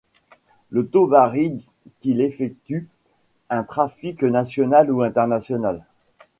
Le 0.71 0.87
taux 0.87 1.05
varie 1.05 1.63
qu'il 1.99 2.21
effectue 2.21 2.89
un 3.51 3.61
trafic 3.63 4.23
national 4.23 4.89
ou 4.91 5.03
international. 5.03 5.85